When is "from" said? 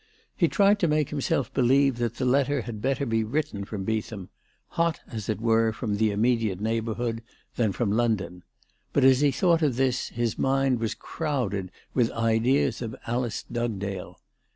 3.65-3.85, 5.71-5.97, 7.71-7.91